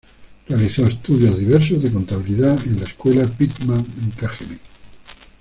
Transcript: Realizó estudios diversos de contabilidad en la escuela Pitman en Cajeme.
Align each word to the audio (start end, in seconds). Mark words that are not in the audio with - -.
Realizó 0.49 0.83
estudios 0.87 1.37
diversos 1.37 1.83
de 1.83 1.91
contabilidad 1.93 2.57
en 2.65 2.79
la 2.79 2.85
escuela 2.85 3.23
Pitman 3.27 3.85
en 4.03 4.09
Cajeme. 4.19 4.57